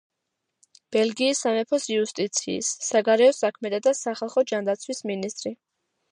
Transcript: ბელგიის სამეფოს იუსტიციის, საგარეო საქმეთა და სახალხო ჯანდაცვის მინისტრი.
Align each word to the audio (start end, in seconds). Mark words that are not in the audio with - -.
ბელგიის 0.95 1.41
სამეფოს 1.45 1.83
იუსტიციის, 1.95 2.69
საგარეო 2.85 3.35
საქმეთა 3.39 3.81
და 3.89 3.93
სახალხო 3.99 4.45
ჯანდაცვის 4.53 5.03
მინისტრი. 5.11 5.53